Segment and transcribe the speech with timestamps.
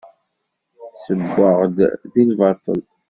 [0.93, 1.77] Ssewweɣ-d
[2.13, 2.81] deg lbaṭel?